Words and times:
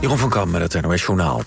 Jeroen 0.00 0.18
van 0.18 0.30
Kamp 0.30 0.52
met 0.52 0.72
het 0.72 0.82
NOS 0.82 1.02
Journaal. 1.02 1.42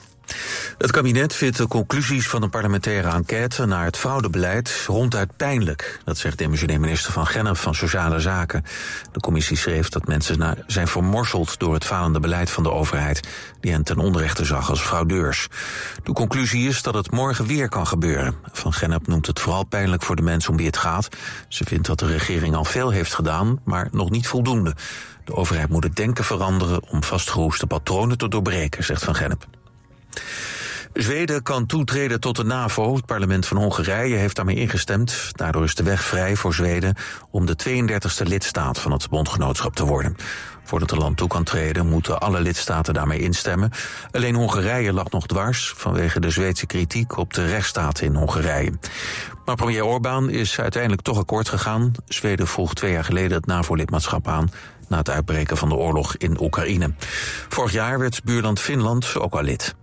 Het 0.77 0.92
kabinet 0.92 1.33
vindt 1.33 1.57
de 1.57 1.67
conclusies 1.67 2.27
van 2.27 2.43
een 2.43 2.49
parlementaire 2.49 3.09
enquête 3.09 3.65
naar 3.65 3.85
het 3.85 3.97
fraudebeleid 3.97 4.83
ronduit 4.87 5.37
pijnlijk. 5.37 5.99
Dat 6.05 6.18
zegt 6.18 6.38
demissionair 6.38 6.79
minister 6.79 7.12
van 7.12 7.27
Gennep 7.27 7.57
van 7.57 7.75
Sociale 7.75 8.20
Zaken. 8.20 8.63
De 9.12 9.20
commissie 9.20 9.57
schreef 9.57 9.89
dat 9.89 10.07
mensen 10.07 10.63
zijn 10.67 10.88
vermorseld 10.88 11.59
door 11.59 11.73
het 11.73 11.85
falende 11.85 12.20
beleid 12.20 12.49
van 12.49 12.63
de 12.63 12.71
overheid, 12.71 13.27
die 13.59 13.71
hen 13.71 13.83
ten 13.83 13.97
onrechte 13.97 14.46
zag 14.46 14.70
als 14.70 14.81
fraudeurs. 14.81 15.47
De 16.04 16.13
conclusie 16.13 16.68
is 16.68 16.81
dat 16.81 16.94
het 16.94 17.12
morgen 17.12 17.45
weer 17.45 17.70
kan 17.70 17.88
gebeuren. 17.88 18.36
Van 18.52 18.73
Gennep 18.73 19.08
noemt 19.08 19.27
het 19.27 19.40
vooral 19.40 19.63
pijnlijk 19.63 20.04
voor 20.04 20.16
de 20.16 20.22
mensen 20.22 20.52
om 20.52 20.58
wie 20.58 20.66
het 20.66 20.77
gaat. 20.77 21.08
Ze 21.48 21.63
vindt 21.63 21.88
dat 21.88 22.00
de 22.00 22.08
regering 22.08 22.55
al 22.55 22.66
veel 22.66 22.90
heeft 22.90 23.13
gedaan, 23.13 23.59
maar 23.66 23.88
nog 23.91 24.09
niet 24.09 24.27
voldoende. 24.27 24.76
De 25.30 25.35
overheid 25.35 25.70
moet 25.70 25.84
het 25.84 25.95
denken 25.95 26.23
veranderen 26.23 26.84
om 26.84 27.03
vastgeroeste 27.03 27.67
patronen 27.67 28.17
te 28.17 28.27
doorbreken, 28.27 28.84
zegt 28.84 29.03
Van 29.03 29.16
Gennep. 29.16 29.45
Zweden 30.93 31.43
kan 31.43 31.65
toetreden 31.65 32.20
tot 32.20 32.35
de 32.35 32.43
NAVO. 32.43 32.95
Het 32.95 33.05
parlement 33.05 33.45
van 33.45 33.57
Hongarije 33.57 34.15
heeft 34.15 34.35
daarmee 34.35 34.55
ingestemd. 34.55 35.31
Daardoor 35.31 35.63
is 35.63 35.75
de 35.75 35.84
weg 35.84 36.03
vrij 36.03 36.35
voor 36.35 36.53
Zweden 36.53 36.95
om 37.31 37.45
de 37.45 37.55
32e 37.70 38.27
lidstaat 38.27 38.79
van 38.79 38.91
het 38.91 39.09
bondgenootschap 39.09 39.75
te 39.75 39.85
worden. 39.85 40.15
Voordat 40.63 40.89
het 40.89 40.99
land 40.99 41.17
toe 41.17 41.27
kan 41.27 41.43
treden, 41.43 41.87
moeten 41.87 42.20
alle 42.20 42.41
lidstaten 42.41 42.93
daarmee 42.93 43.20
instemmen. 43.20 43.71
Alleen 44.11 44.35
Hongarije 44.35 44.93
lag 44.93 45.09
nog 45.09 45.27
dwars 45.27 45.73
vanwege 45.75 46.20
de 46.20 46.29
Zweedse 46.29 46.65
kritiek 46.65 47.17
op 47.17 47.34
de 47.34 47.45
rechtsstaat 47.45 48.01
in 48.01 48.15
Hongarije. 48.15 48.73
Maar 49.45 49.55
premier 49.55 49.85
Orbán 49.85 50.29
is 50.29 50.59
uiteindelijk 50.59 51.01
toch 51.01 51.17
akkoord 51.17 51.49
gegaan. 51.49 51.91
Zweden 52.05 52.48
vroeg 52.48 52.73
twee 52.73 52.91
jaar 52.91 53.03
geleden 53.03 53.37
het 53.37 53.45
NAVO-lidmaatschap 53.45 54.27
aan 54.27 54.49
na 54.89 54.98
het 54.98 55.09
uitbreken 55.09 55.57
van 55.57 55.70
de 55.70 55.75
oorlog 55.75 56.16
in 56.17 56.41
Oekraïne. 56.41 56.93
Vorig 57.49 57.71
jaar 57.71 57.99
werd 57.99 58.23
buurland 58.23 58.59
Finland 58.59 59.15
ook 59.15 59.34
al 59.34 59.41
lid. 59.41 59.75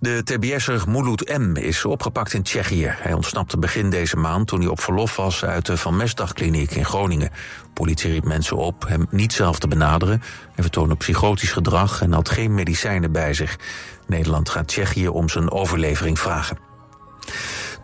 De 0.00 0.22
TBS'er 0.24 0.84
Mulut 0.88 1.38
M. 1.38 1.56
is 1.56 1.84
opgepakt 1.84 2.32
in 2.32 2.42
Tsjechië. 2.42 2.94
Hij 2.96 3.12
ontsnapte 3.12 3.58
begin 3.58 3.90
deze 3.90 4.16
maand 4.16 4.48
toen 4.48 4.60
hij 4.60 4.68
op 4.68 4.80
verlof 4.80 5.16
was 5.16 5.44
uit 5.44 5.66
de 5.66 5.76
Van 5.76 5.96
Mestdagkliniek 5.96 6.70
in 6.70 6.84
Groningen. 6.84 7.30
Politie 7.72 8.12
riep 8.12 8.24
mensen 8.24 8.56
op 8.56 8.88
hem 8.88 9.06
niet 9.10 9.32
zelf 9.32 9.58
te 9.58 9.68
benaderen. 9.68 10.22
Hij 10.54 10.62
vertoonde 10.62 10.96
psychotisch 10.96 11.52
gedrag 11.52 12.02
en 12.02 12.12
had 12.12 12.28
geen 12.28 12.54
medicijnen 12.54 13.12
bij 13.12 13.34
zich. 13.34 13.58
Nederland 14.06 14.48
gaat 14.48 14.68
Tsjechië 14.68 15.08
om 15.08 15.28
zijn 15.28 15.50
overlevering 15.50 16.18
vragen. 16.18 16.58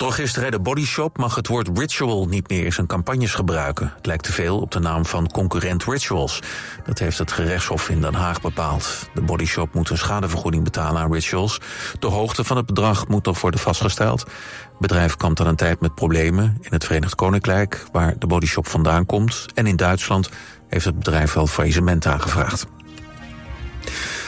Drogist 0.00 0.34
de 0.34 0.60
Body 0.60 0.84
Shop 0.84 1.18
mag 1.18 1.34
het 1.34 1.46
woord 1.46 1.78
ritual 1.78 2.26
niet 2.26 2.48
meer 2.48 2.64
in 2.64 2.72
zijn 2.72 2.86
campagnes 2.86 3.34
gebruiken. 3.34 3.92
Het 3.96 4.06
lijkt 4.06 4.24
te 4.24 4.32
veel 4.32 4.60
op 4.60 4.70
de 4.70 4.78
naam 4.78 5.06
van 5.06 5.30
concurrent 5.30 5.84
Rituals. 5.84 6.42
Dat 6.84 6.98
heeft 6.98 7.18
het 7.18 7.32
gerechtshof 7.32 7.88
in 7.88 8.00
Den 8.00 8.14
Haag 8.14 8.40
bepaald. 8.40 9.08
De 9.14 9.20
Body 9.20 9.44
Shop 9.44 9.74
moet 9.74 9.90
een 9.90 9.98
schadevergoeding 9.98 10.64
betalen 10.64 11.02
aan 11.02 11.12
Rituals. 11.12 11.60
De 11.98 12.06
hoogte 12.06 12.44
van 12.44 12.56
het 12.56 12.66
bedrag 12.66 13.08
moet 13.08 13.24
nog 13.24 13.40
worden 13.40 13.60
vastgesteld. 13.60 14.20
Het 14.20 14.78
bedrijf 14.78 15.16
kampt 15.16 15.40
al 15.40 15.46
een 15.46 15.56
tijd 15.56 15.80
met 15.80 15.94
problemen. 15.94 16.44
In 16.60 16.72
het 16.72 16.84
Verenigd 16.84 17.14
Koninkrijk, 17.14 17.86
waar 17.92 18.18
de 18.18 18.26
Body 18.26 18.46
Shop 18.46 18.68
vandaan 18.68 19.06
komt... 19.06 19.46
en 19.54 19.66
in 19.66 19.76
Duitsland 19.76 20.30
heeft 20.68 20.84
het 20.84 20.98
bedrijf 20.98 21.32
wel 21.32 21.46
faillissement 21.46 22.06
aangevraagd. 22.06 22.66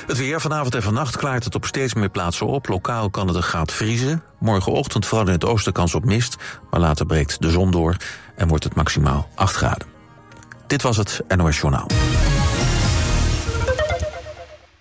Het 0.07 0.19
weer 0.19 0.41
vanavond 0.41 0.75
en 0.75 0.83
vannacht 0.83 1.17
klaart 1.17 1.45
het 1.45 1.55
op 1.55 1.65
steeds 1.65 1.95
meer 1.95 2.09
plaatsen 2.09 2.47
op. 2.47 2.69
Lokaal 2.69 3.11
kan 3.11 3.27
het 3.27 3.37
een 3.37 3.43
graad 3.43 3.73
vriezen. 3.73 4.23
Morgenochtend 4.39 5.07
vooral 5.07 5.27
in 5.27 5.33
het 5.33 5.45
oosten 5.45 5.73
kans 5.73 5.95
op 5.95 6.05
mist. 6.05 6.37
Maar 6.71 6.81
later 6.81 7.07
breekt 7.07 7.43
de 7.43 7.51
zon 7.51 7.71
door 7.71 7.97
en 8.37 8.49
wordt 8.49 8.65
het 8.65 8.75
maximaal 8.75 9.29
8 9.35 9.55
graden. 9.55 9.87
Dit 10.67 10.83
was 10.83 10.97
het 10.97 11.23
NOS 11.37 11.59
Journaal. 11.59 11.87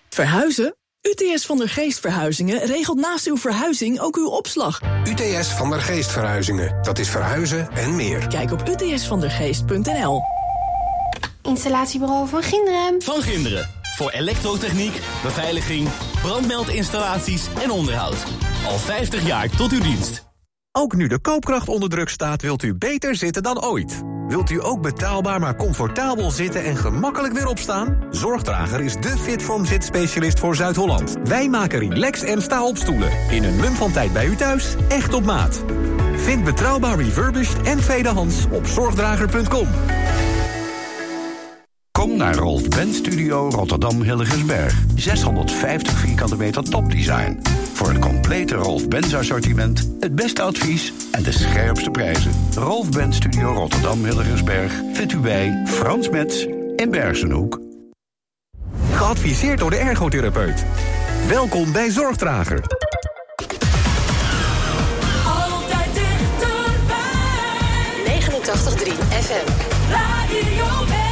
Verhuizen? 0.10 0.76
UTS 1.02 1.46
van 1.46 1.58
der 1.58 1.70
Geest 1.70 2.00
Verhuizingen 2.00 2.66
regelt 2.66 3.00
naast 3.00 3.28
uw 3.28 3.38
verhuizing 3.38 4.00
ook 4.00 4.18
uw 4.18 4.30
opslag. 4.30 4.82
UTS 5.04 5.48
van 5.48 5.70
der 5.70 5.82
Geest 5.82 6.12
Verhuizingen. 6.12 6.78
Dat 6.82 7.00
is 7.00 7.10
verhuizen 7.10 7.70
en 7.72 7.96
meer. 7.96 8.28
Kijk 8.28 8.52
op 8.52 8.68
utsvandergeest.nl 8.68 10.22
Installatiebureau 11.42 12.28
van 12.28 12.44
Ginderen. 12.44 13.02
Van 13.02 13.22
Ginderen 13.22 13.81
voor 14.02 14.12
elektrotechniek, 14.12 15.02
beveiliging, 15.24 15.88
brandmeldinstallaties 16.22 17.48
en 17.64 17.72
onderhoud. 17.72 18.26
Al 18.66 18.78
50 18.78 19.26
jaar 19.26 19.50
tot 19.50 19.72
uw 19.72 19.80
dienst. 19.80 20.26
Ook 20.72 20.96
nu 20.96 21.08
de 21.08 21.20
koopkracht 21.20 21.68
onder 21.68 21.90
druk 21.90 22.10
staat, 22.10 22.42
wilt 22.42 22.64
u 22.64 22.76
beter 22.76 23.16
zitten 23.16 23.44
dan 23.44 23.64
ooit. 23.64 24.02
Wilt 24.28 24.50
u 24.50 24.64
ook 24.64 24.82
betaalbaar 24.82 25.40
maar 25.40 25.56
comfortabel 25.56 26.32
zitten 26.32 26.64
en 26.64 26.78
gemakkelijk 26.78 27.34
weer 27.34 27.48
opstaan? 27.48 28.04
Zorgdrager 28.12 28.82
is 28.82 28.96
de 28.96 29.18
Fitform 29.18 29.66
zitspecialist 29.66 30.40
voor 30.40 30.56
Zuid-Holland. 30.56 31.16
Wij 31.24 31.50
maken 31.50 31.80
relax 31.80 32.22
en 32.22 32.42
sta-op 32.42 32.78
stoelen. 32.78 33.12
In 33.30 33.44
een 33.44 33.56
mum 33.56 33.74
van 33.74 33.92
tijd 33.92 34.14
bij 34.14 34.26
u 34.26 34.36
thuis, 34.36 34.76
echt 34.88 35.14
op 35.14 35.26
maat. 35.26 35.64
Vind 36.16 36.44
betrouwbaar 36.44 36.98
refurbished 36.98 37.62
en 37.62 37.78
tweedehands 37.78 38.46
op 38.52 38.66
zorgdrager.com. 38.66 39.68
Kom 42.02 42.18
naar 42.18 42.36
Rolf 42.36 42.68
Ben 42.68 42.94
Studio 42.94 43.50
Rotterdam 43.50 44.02
Hilligensberg. 44.02 44.84
650 44.96 45.98
vierkante 45.98 46.36
meter 46.36 46.64
topdesign. 46.64 47.42
Voor 47.74 47.88
het 47.90 48.00
complete 48.00 48.56
Rolf 48.56 48.88
Benz 48.88 49.14
assortiment, 49.14 49.90
het 50.00 50.16
beste 50.16 50.42
advies 50.42 50.94
en 51.12 51.24
de 51.24 51.32
scherpste 51.32 51.90
prijzen. 51.92 52.32
Rolf 52.56 52.90
Ben 52.90 53.14
Studio 53.14 53.54
Rotterdam 53.54 54.04
Hilligensberg 54.04 54.74
vindt 54.94 55.14
u 55.14 55.18
bij 55.18 55.64
Frans 55.66 56.10
Metz 56.10 56.46
in 56.76 56.92
Bergenhoek. 56.92 57.62
Geadviseerd 58.92 59.60
door 59.60 59.70
de 59.70 59.78
ergotherapeut. 59.78 60.66
Welkom 61.28 61.72
bij 61.72 61.90
Zorgdrager. 61.90 62.64
Altijd 65.26 65.94
dichterbij. 65.94 67.00
89.3 68.06 68.92
FM. 69.10 69.52
Radio 69.92 71.10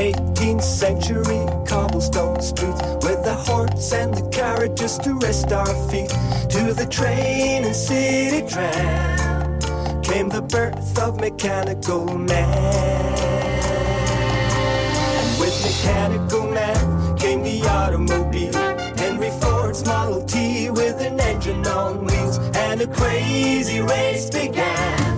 18th 0.00 0.62
century 0.62 1.44
cobblestone 1.66 2.40
streets 2.40 2.80
with 3.04 3.22
the 3.22 3.34
horse 3.34 3.92
and 3.92 4.14
the 4.14 4.26
carriages 4.30 4.96
to 4.96 5.12
rest 5.18 5.52
our 5.52 5.74
feet. 5.90 6.08
To 6.54 6.72
the 6.72 6.86
train 6.90 7.64
and 7.64 7.76
city 7.76 8.48
tram 8.48 9.60
came 10.00 10.30
the 10.30 10.40
birth 10.40 10.98
of 10.98 11.20
mechanical 11.20 12.06
man. 12.16 13.18
And 15.18 15.38
with 15.38 15.56
mechanical 15.68 16.50
man 16.50 17.18
came 17.18 17.42
the 17.42 17.60
automobile. 17.68 18.54
Henry 18.96 19.30
ford's 19.42 19.84
model 19.84 20.22
t 20.24 20.70
with 20.70 20.98
an 21.02 21.20
engine 21.20 21.66
on 21.66 22.06
wheels 22.06 22.38
and 22.54 22.80
a 22.80 22.86
crazy 22.86 23.82
race 23.82 24.30
began 24.30 25.09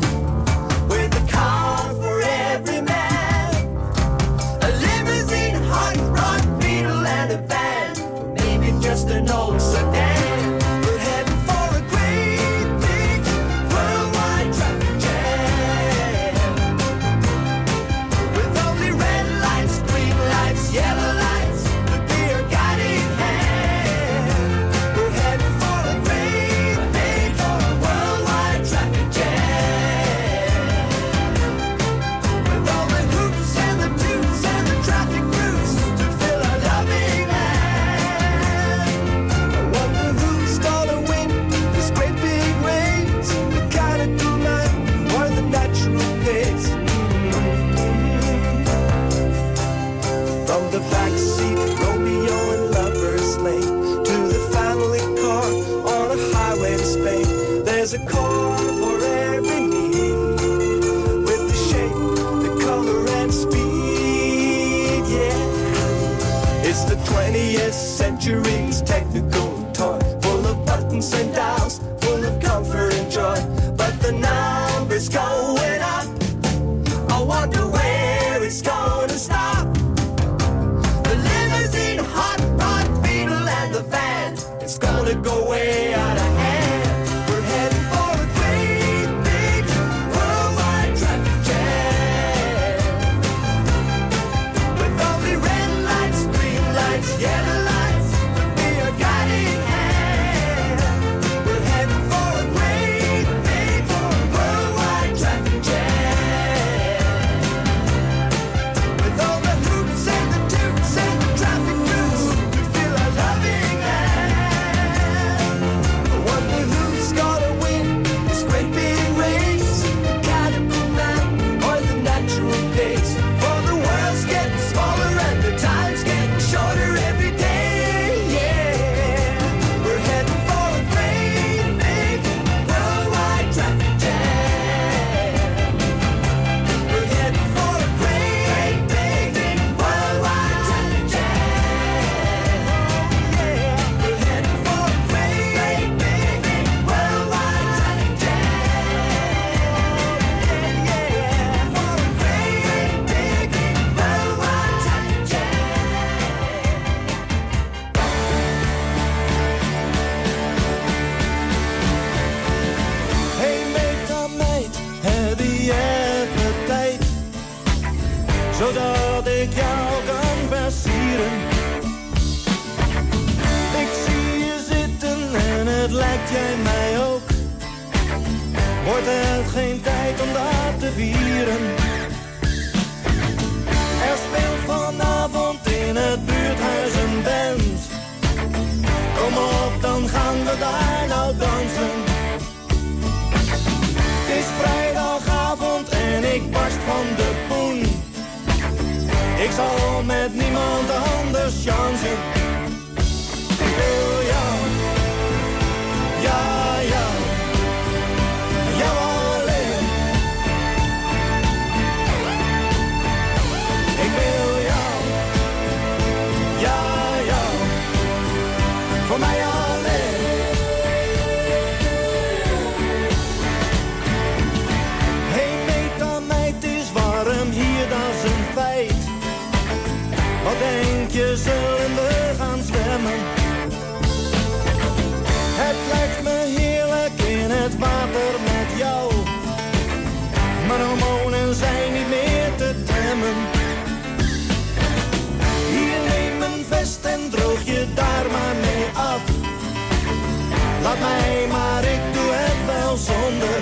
mij, 251.00 251.46
maar 251.48 251.84
ik 251.84 252.02
doe 252.12 252.30
het 252.32 252.60
wel 252.66 252.96
zonder. 252.96 253.60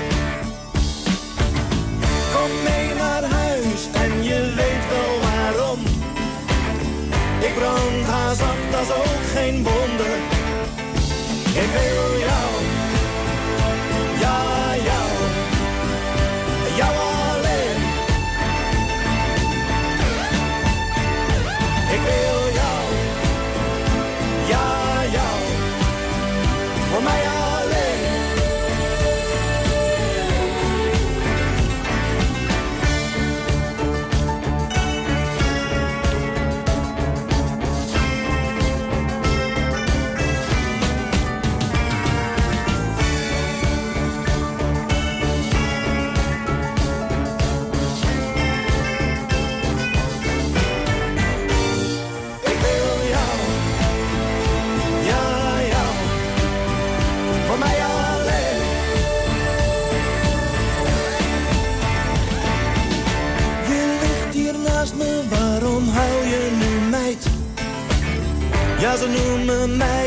Kom 2.35 2.51
mee 2.69 2.95
naar 2.95 3.23
huis 3.23 3.81
en 3.93 4.23
je 4.23 4.53
weet 4.57 4.85
wel 4.93 5.13
waarom. 5.21 5.81
Ik 7.41 7.55
brand 7.55 8.07
haast 8.07 8.43
af, 8.43 8.61
dat 8.71 8.81
is 8.81 8.93
ook 8.93 9.25
geen 9.35 9.55
wonder. 9.63 10.17
Ik 11.63 11.71
wil 11.73 12.19
jou. 12.19 12.50
rumor 69.21 69.67
might 69.69 70.00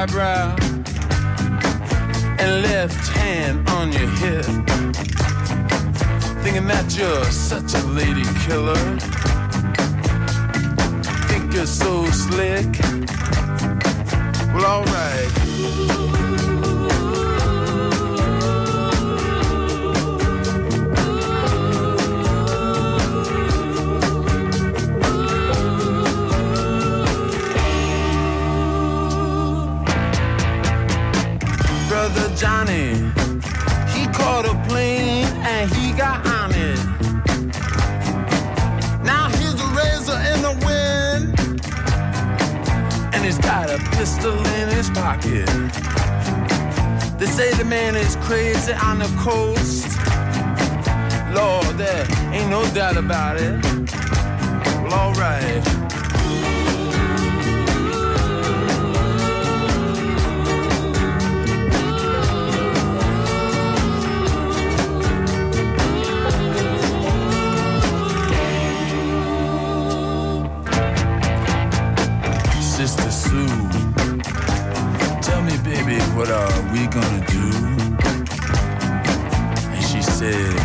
eyebrow 0.00 0.56
and 2.38 2.62
left 2.62 3.08
hand 3.08 3.68
on 3.68 3.92
your 3.92 4.08
hip. 4.08 4.46
Thinking 6.42 6.66
that 6.68 6.96
you're 6.96 7.24
such 7.26 7.74
a 7.74 7.86
lady 7.88 8.24
killer. 8.46 9.09
He's 43.30 43.38
got 43.38 43.70
a 43.70 43.78
pistol 43.96 44.36
in 44.56 44.68
his 44.70 44.90
pocket. 44.90 45.46
They 47.16 47.26
say 47.26 47.52
the 47.52 47.64
man 47.64 47.94
is 47.94 48.16
crazy 48.16 48.72
on 48.72 48.98
the 48.98 49.06
coast. 49.18 49.86
Lord, 51.32 51.78
there 51.78 52.04
ain't 52.34 52.50
no 52.50 52.62
doubt 52.74 52.96
about 52.96 53.36
it. 53.36 53.64
Well, 54.82 54.94
alright. 54.94 56.49
We 76.72 76.86
gonna 76.86 77.26
do? 77.26 77.40
And 79.74 79.84
she 79.84 80.02
said, 80.02 80.59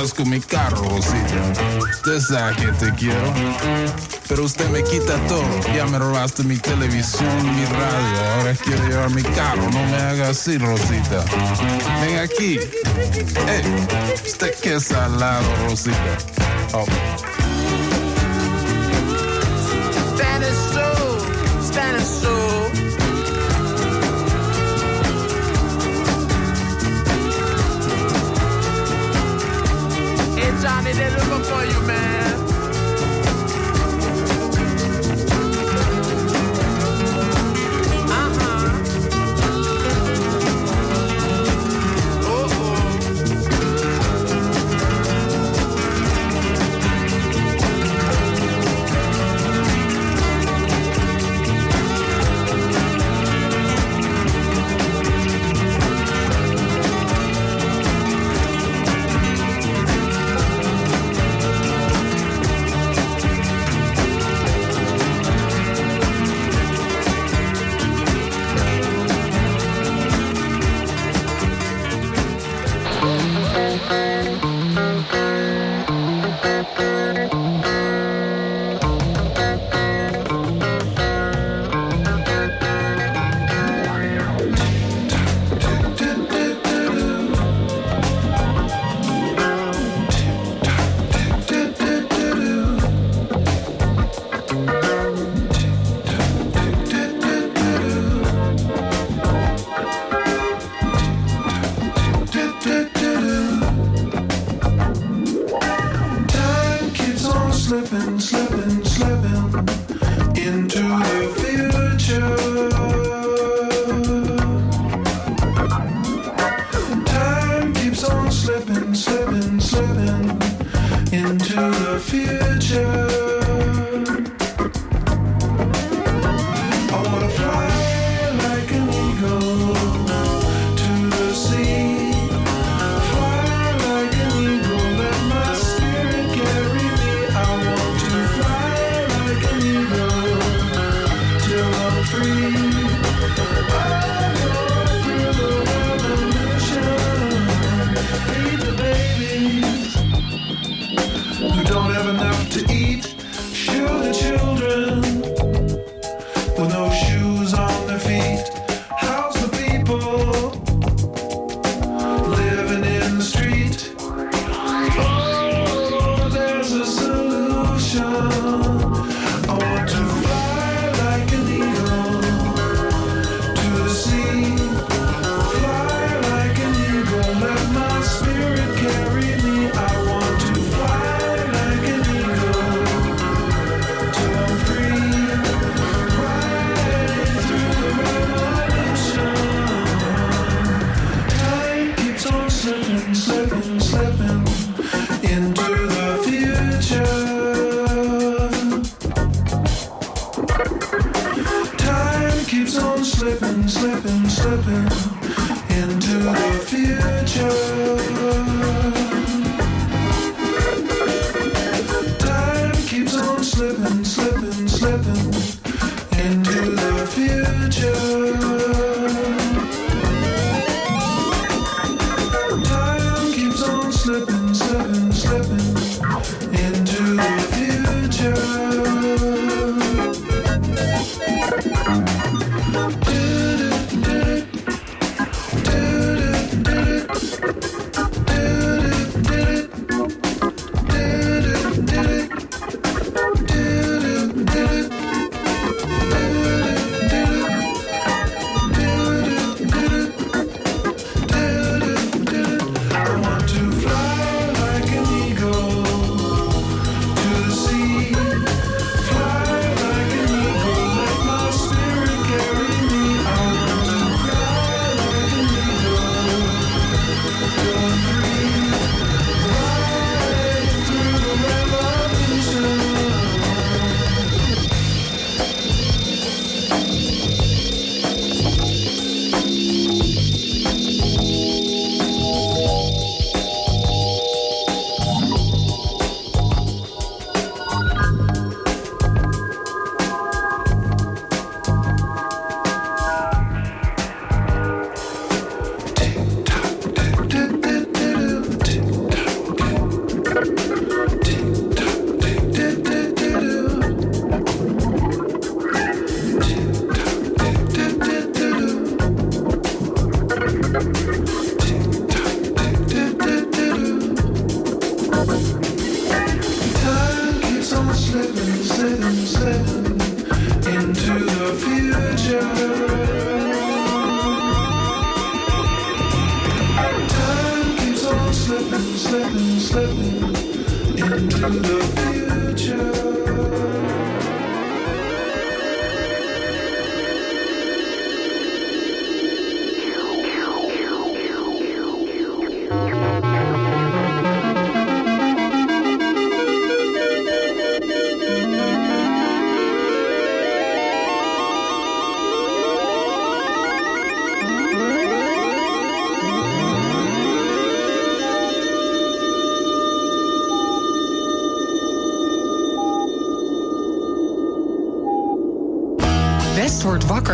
vas 0.00 0.12
con 0.12 0.28
mi 0.28 0.40
carro, 0.40 0.82
Rosita? 0.88 1.78
Usted 1.78 2.20
sabe 2.20 2.56
que 2.56 2.66
te 2.72 2.92
quiero, 2.94 3.32
pero 4.28 4.44
usted 4.44 4.68
me 4.70 4.82
quita 4.82 5.16
todo. 5.28 5.44
Ya 5.74 5.86
me 5.86 5.98
robaste 5.98 6.42
mi 6.44 6.56
televisión, 6.56 7.56
mi 7.56 7.64
radio, 7.66 8.34
ahora 8.34 8.54
quiero 8.54 8.88
llevar 8.88 9.10
mi 9.10 9.22
carro. 9.22 9.62
No 9.70 9.82
me 9.84 9.96
haga 9.96 10.30
así, 10.30 10.58
Rosita. 10.58 11.24
Ven 12.00 12.18
aquí. 12.18 12.58
Eh, 13.48 13.86
usted 14.26 14.54
que 14.60 14.74
es 14.74 14.84
salado, 14.84 15.46
Rosita. 15.68 16.18
Oh. 16.72 16.84
esame 30.66 30.92
del 30.94 31.14
lungo 31.14 31.44
foglio 31.44 31.85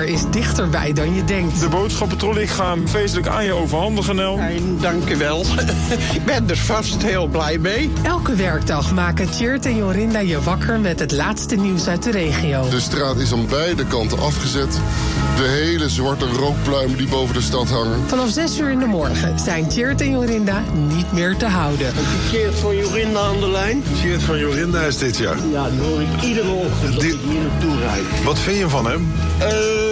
is 0.06 0.22
dichterbij 0.30 0.92
dan 0.92 1.14
je 1.14 1.24
denkt. 1.24 1.60
De 1.60 1.68
boodschappentrol, 1.68 2.38
ik 2.38 2.48
ga 2.48 2.70
hem 2.70 2.88
feestelijk 2.88 3.28
aan 3.28 3.44
je 3.44 3.52
overhandigen, 3.52 4.16
Nel. 4.16 4.40
Dank 4.80 5.08
u 5.08 5.16
wel. 5.16 5.40
Ik 6.14 6.24
ben 6.24 6.50
er 6.50 6.56
vast 6.56 7.02
heel 7.02 7.26
blij 7.26 7.58
mee. 7.58 7.90
Elke 8.02 8.34
werkdag 8.34 8.92
maken 8.92 9.30
Tjeerd 9.30 9.66
en 9.66 9.76
Jorinda 9.76 10.18
je 10.18 10.42
wakker 10.42 10.80
met 10.80 10.98
het 10.98 11.12
laatste 11.12 11.56
nieuws 11.56 11.88
uit 11.88 12.02
de 12.02 12.10
regio. 12.10 12.68
De 12.68 12.80
straat 12.80 13.16
is 13.16 13.32
aan 13.32 13.46
beide 13.46 13.86
kanten 13.86 14.18
afgezet. 14.18 14.80
De 15.36 15.42
hele 15.42 15.88
zwarte 15.88 16.26
rookpluimen 16.26 16.96
die 16.96 17.08
boven 17.08 17.34
de 17.34 17.40
stad 17.40 17.70
hangen. 17.70 18.08
Vanaf 18.08 18.30
6 18.30 18.58
uur 18.58 18.70
in 18.70 18.78
de 18.78 18.86
morgen 18.86 19.38
zijn 19.38 19.68
Tjeerd 19.68 20.00
en 20.00 20.10
Jorinda 20.10 20.62
niet 20.88 21.12
meer 21.12 21.36
te 21.36 21.46
houden. 21.46 21.92
Tjeerd 22.28 22.54
van 22.54 22.76
Jorinda 22.76 23.20
aan 23.20 23.40
de 23.40 23.50
lijn. 23.50 23.82
Tjeerd 24.00 24.22
van 24.22 24.38
Jorinda 24.38 24.80
is 24.80 24.98
dit 24.98 25.16
jaar. 25.16 25.36
Ja, 25.52 25.62
dat 25.62 25.86
hoor 25.86 26.00
ik 26.00 26.22
iedere 26.22 26.50
ochtend 26.50 26.94
als 26.94 27.04
ik 27.04 27.18
hier 27.28 27.40
naartoe 27.40 27.78
rijd. 27.78 28.24
Wat 28.24 28.38
vind 28.38 28.58
je 28.58 28.68
van 28.68 28.86
hem? 28.86 29.12
Eh, 29.38 29.91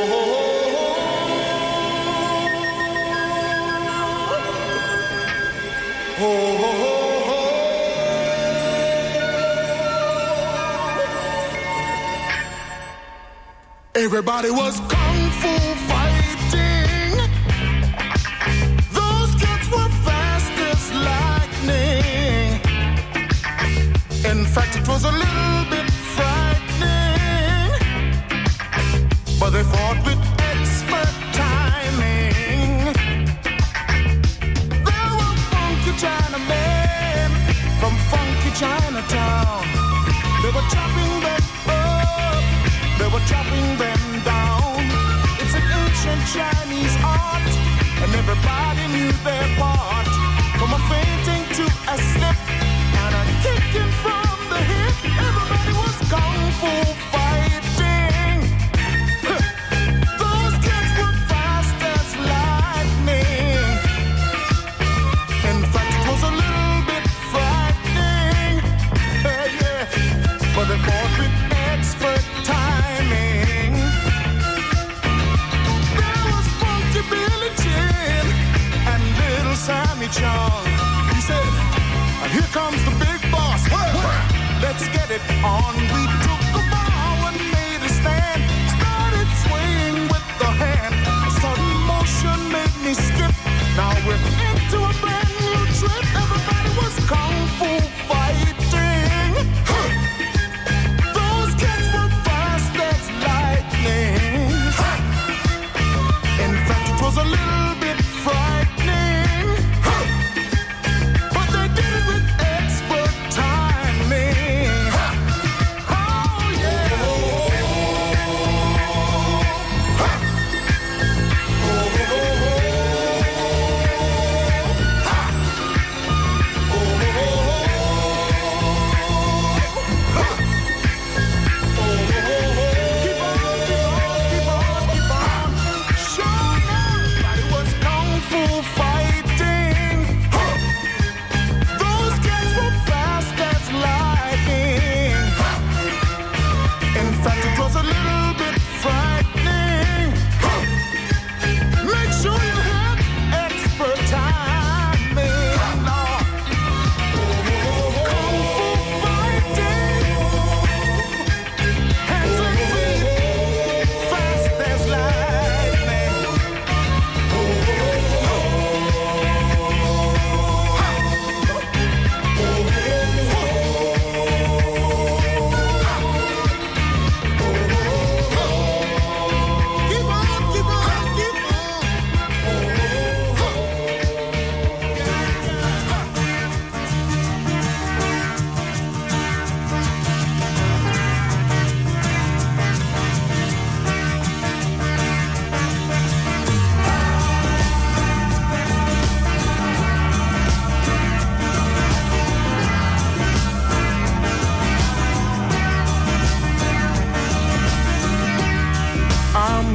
Everybody 13.95 14.51
was 14.51 14.90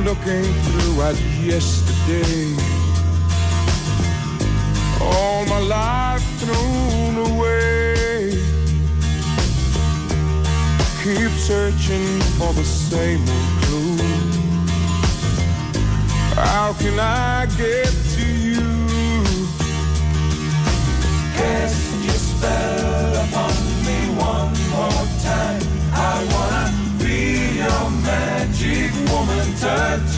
looking 0.06 0.44
through 0.62 1.02
at 1.02 1.20
yesterday. 1.42 2.54
All 5.02 5.44
my 5.46 5.58
life 5.58 6.24
thrown 6.38 7.14
away. 7.32 8.30
Keep 11.02 11.32
searching 11.32 12.20
for 12.38 12.52
the 12.52 12.64
same 12.64 13.22
old 13.36 13.50
clue. 13.64 13.96
How 16.36 16.72
can 16.78 17.00
I 17.00 17.46
get 17.58 17.90
to 18.16 18.26
you? 18.52 18.66
Cast 21.36 22.04
your 22.04 22.20
spell. 22.30 22.85
touch. 29.60 30.12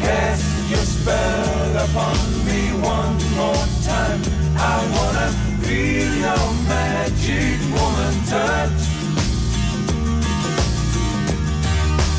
Cast 0.00 0.70
your 0.70 0.86
spell 0.96 1.76
upon 1.86 2.16
me 2.46 2.72
one 2.80 3.16
more 3.36 3.66
time. 3.84 4.20
I 4.56 4.76
wanna 4.94 5.28
feel 5.64 6.10
your 6.26 6.46
magic 6.68 7.58
woman 7.76 8.14
touch. 8.32 8.82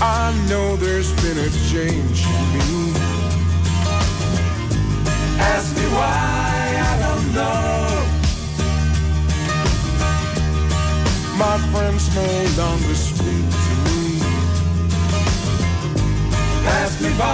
I 0.01 0.33
know 0.49 0.75
there's 0.75 1.11
been 1.21 1.37
a 1.37 1.49
change 1.71 2.19
in 2.35 2.43
me. 2.53 2.93
Ask 5.39 5.75
me 5.77 5.85
why, 5.97 6.65
I 6.89 6.93
don't 7.05 7.27
know. 7.33 7.65
My 11.37 11.57
friends 11.71 12.03
no 12.15 12.27
longer 12.61 12.95
speak 12.95 13.14
Pass 16.65 17.01
me 17.01 17.09
by, 17.17 17.25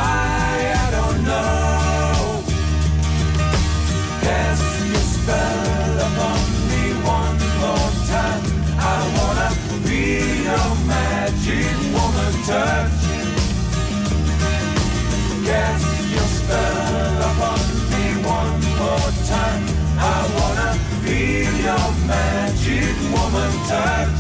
I 0.86 0.92
don't 0.98 1.20
know. 1.24 2.44
Cast 4.22 4.68
your 4.92 5.06
spell 5.16 5.98
upon 6.08 6.40
me 6.70 6.84
one 7.18 7.38
more 7.64 7.92
time. 8.12 8.44
I 8.78 8.98
wanna 9.18 9.50
be 9.88 10.04
your 10.48 10.72
magic 10.94 11.76
woman 11.96 12.34
touch. 12.50 13.02
Cast 15.48 15.92
your 16.16 16.30
spell 16.40 17.18
upon 17.32 17.62
me 17.92 18.06
one 18.38 18.60
more 18.82 19.12
time. 19.34 19.64
I 19.98 20.20
wanna 20.38 20.72
feel 21.04 21.54
your 21.68 21.88
magic 22.12 22.96
woman 23.16 23.52
touch. 23.70 24.11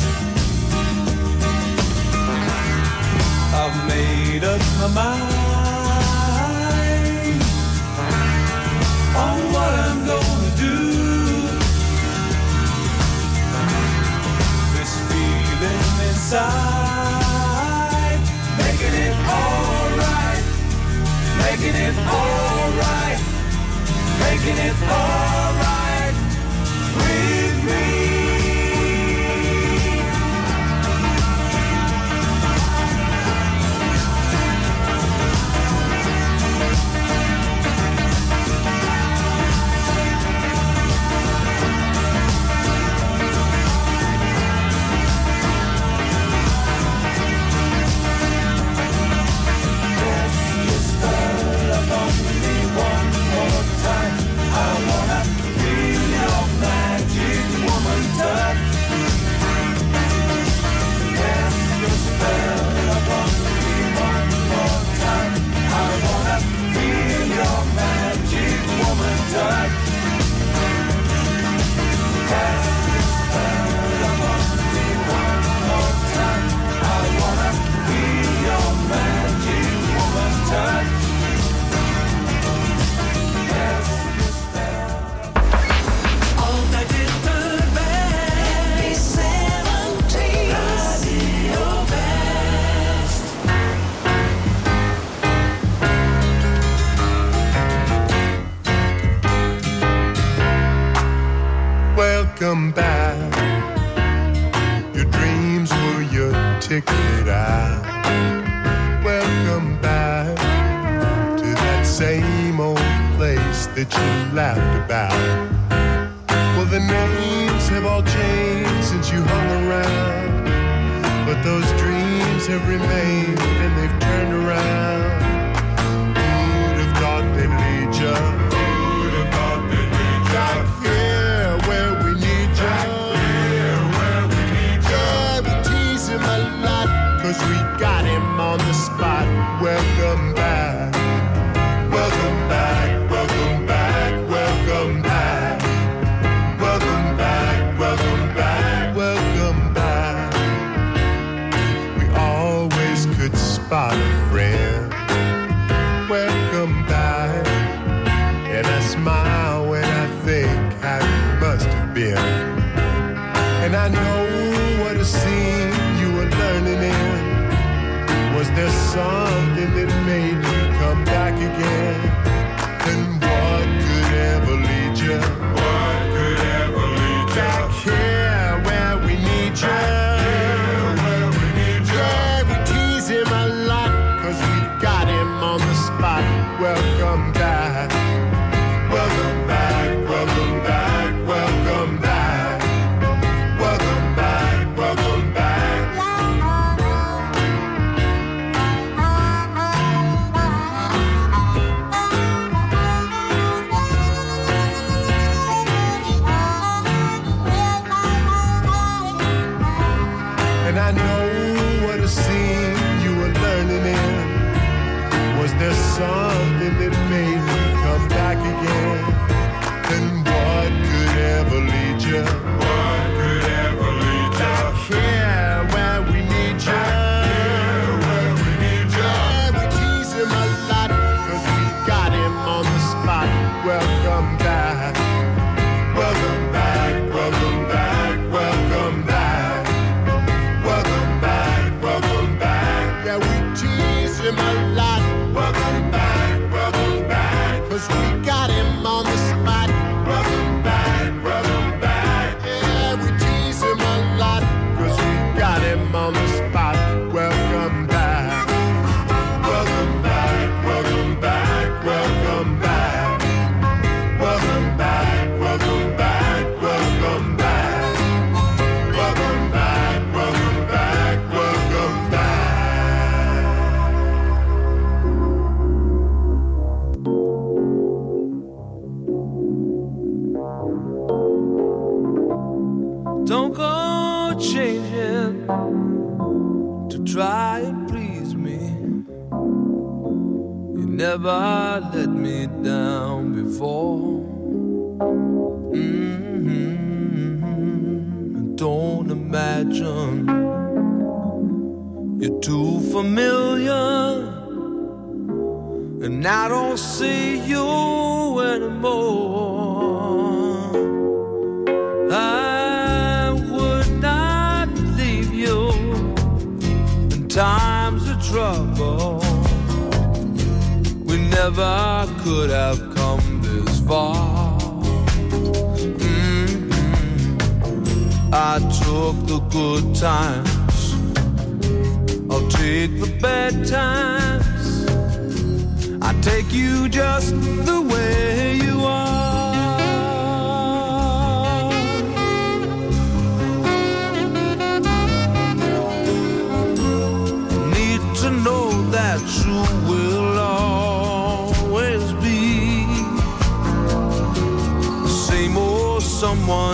it's 24.64 24.82
all 24.84 25.21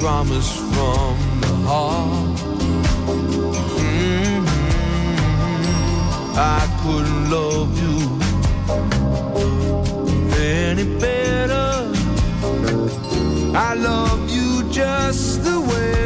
promise 0.00 0.56
from 0.56 1.14
the 1.42 1.54
heart. 1.68 2.40
Mm 3.78 4.44
-hmm. 4.44 4.80
I 6.58 6.60
couldn't 6.82 7.24
love 7.36 7.70
you 7.82 7.96
any 10.68 10.86
better. 11.04 11.70
I 13.68 13.70
love 13.88 14.20
you 14.36 14.48
just 14.72 15.44
the 15.44 15.58
way. 15.70 15.99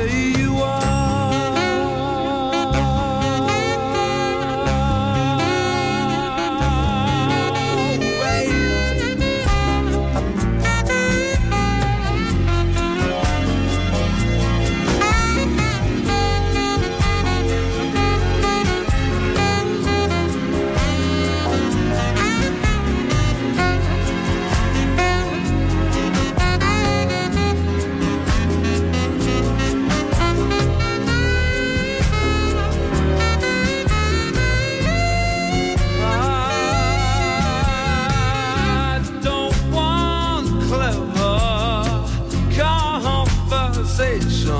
conversation. 43.96 44.50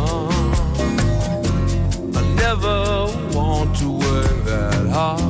I 2.15 2.23
never 2.35 3.07
want 3.37 3.77
to 3.79 3.91
work 3.91 4.45
that 4.45 4.87
hard. 4.89 5.21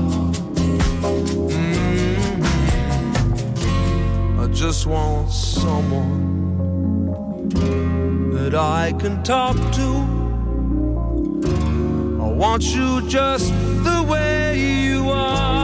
Mm-hmm. 1.51 2.43
I 4.41 4.47
just 4.49 4.87
want 4.87 5.31
someone 5.31 6.29
that 8.33 8.55
I 8.55 8.93
can 8.99 9.23
talk 9.23 9.57
to. 9.57 10.05
I 12.23 12.27
want 12.29 12.63
you 12.75 13.01
just 13.09 13.53
the 13.85 14.03
way 14.09 14.59
you 14.59 15.09
are. 15.11 15.64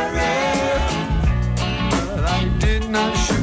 nas 2.91 3.40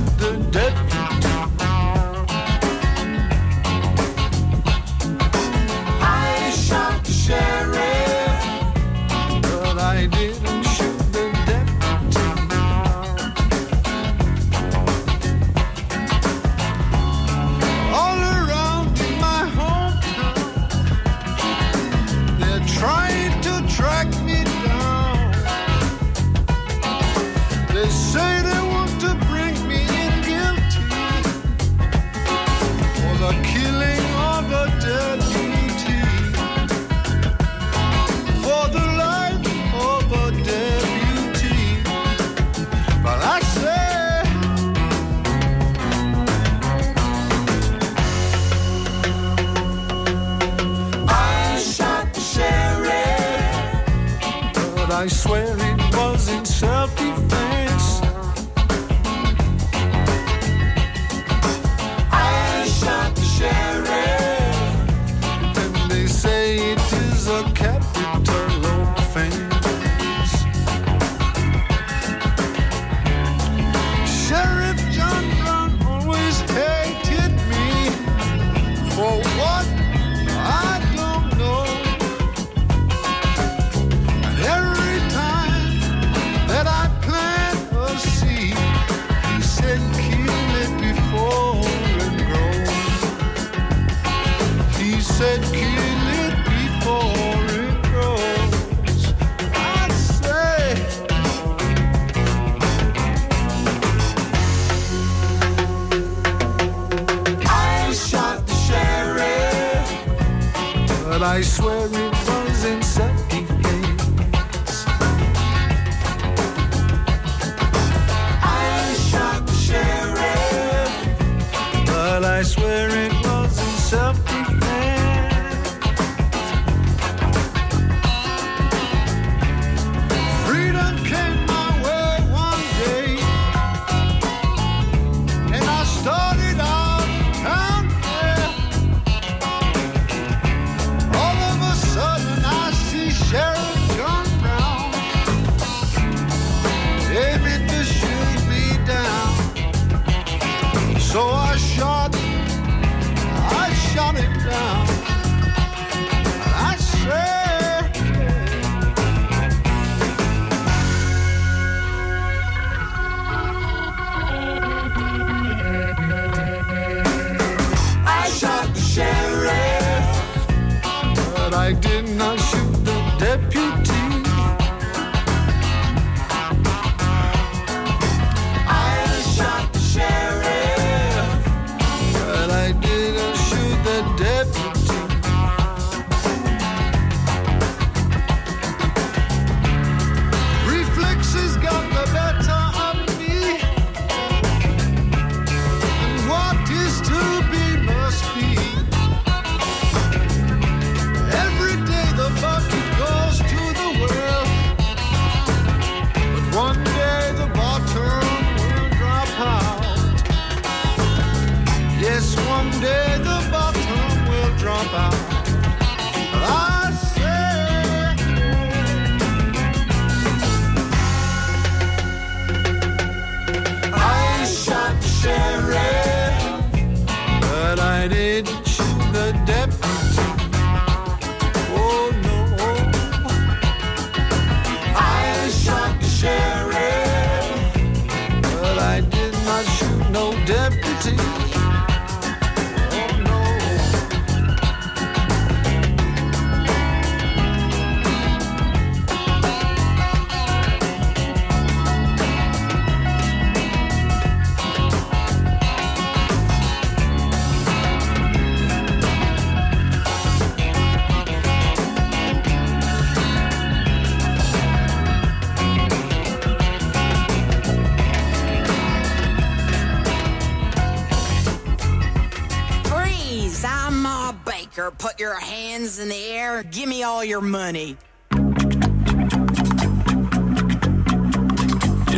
but 111.18 111.26
I 111.26 111.40
swear 111.40 111.88
it 111.90 112.17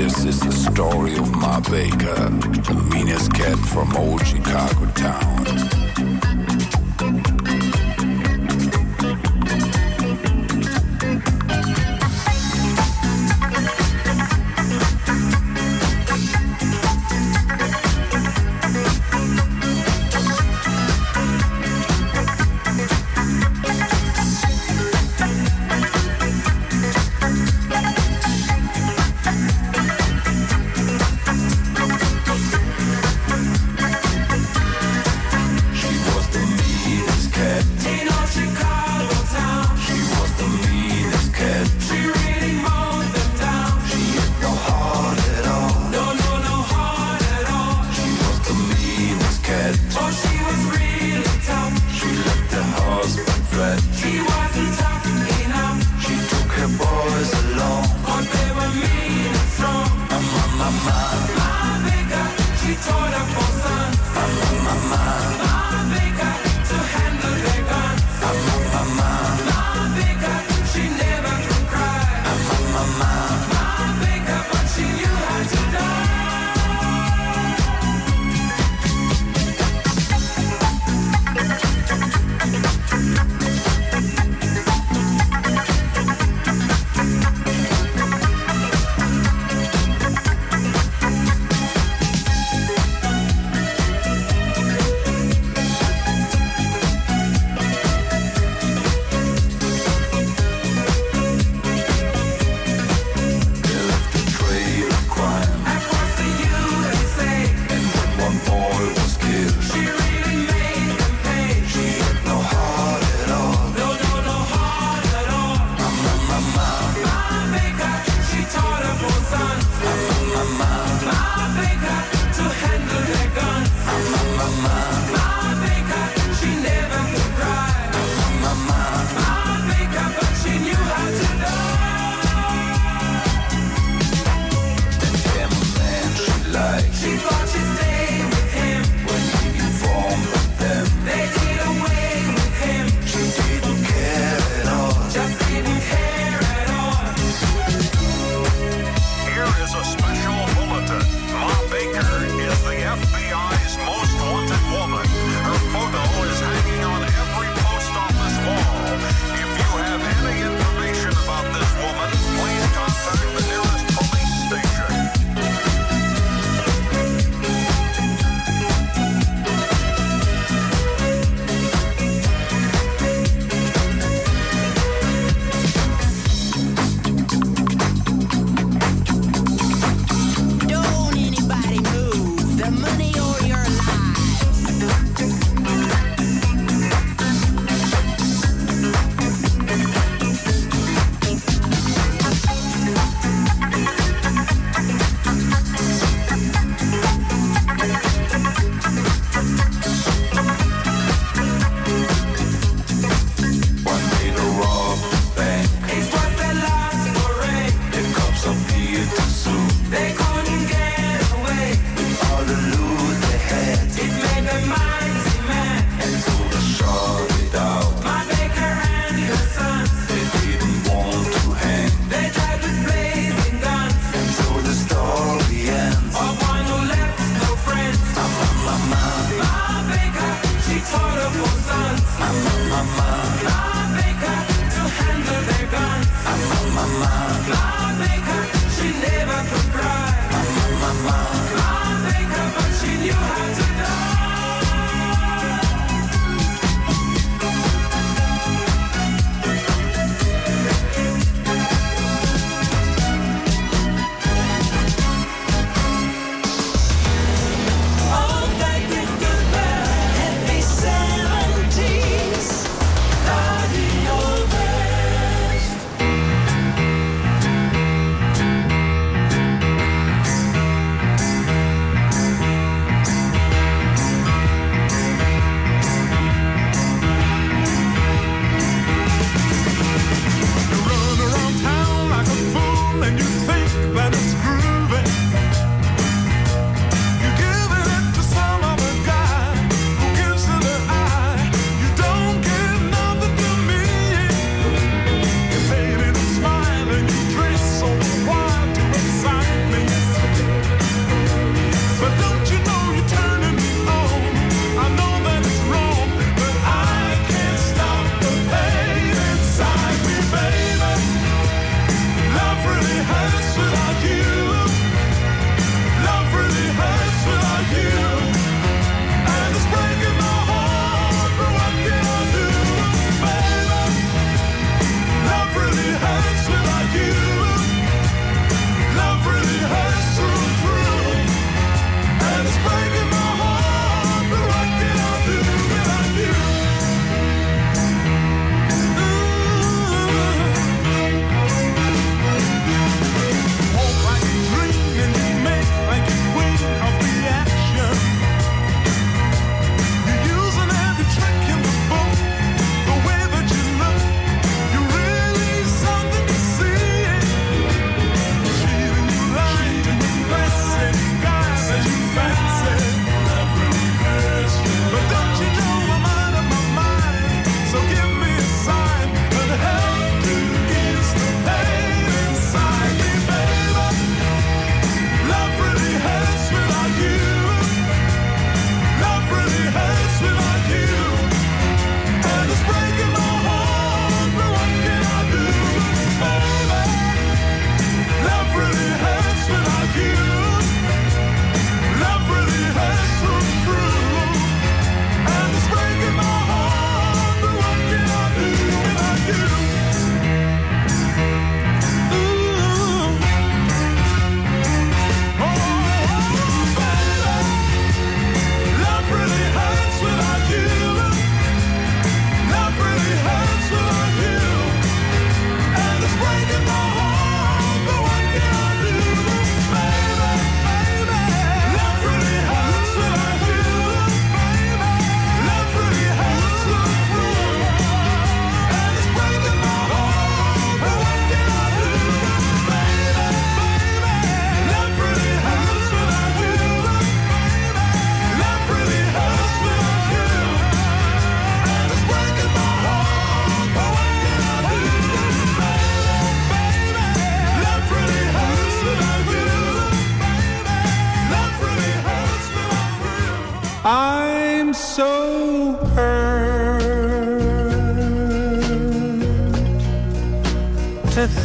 This 0.03 0.25
is 0.25 0.41
the 0.41 0.51
story 0.51 1.15
of 1.19 1.31
my 1.31 1.61
baker, 1.61 2.15
the 2.15 2.89
meanest 2.91 3.35
cat 3.35 3.59
from 3.59 3.95
old 3.99 4.27
Chicago 4.27 4.87
town. 4.93 6.40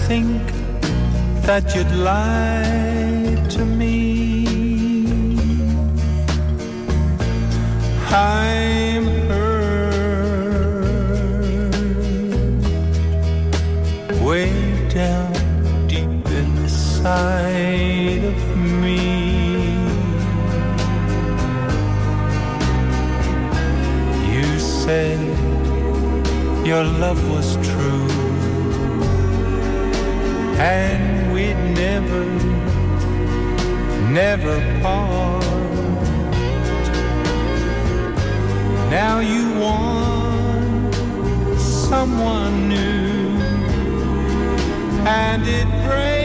Think 0.07 0.45
that 1.47 1.73
you'd 1.73 1.91
lie 1.91 3.35
to 3.49 3.65
me. 3.65 3.95
I'm 8.11 9.05
hurt 9.29 9.65
way 14.21 14.51
down 14.89 15.33
deep 15.87 16.27
inside 16.43 18.23
of 18.33 18.39
me. 18.83 19.01
You 24.35 24.47
said 24.59 25.19
your 26.63 26.83
love 26.83 27.21
was 27.31 27.54
and 30.65 31.31
we'd 31.31 31.61
never, 31.75 32.25
never 34.09 34.55
part. 34.81 35.43
Now 38.89 39.19
you 39.19 39.59
want 39.59 40.93
someone 41.59 42.69
new, 42.69 43.39
and 45.05 45.43
it 45.45 45.67
breaks 45.85 46.24